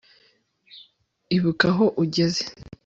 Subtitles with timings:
[1.35, 2.43] ibuka aho ugeze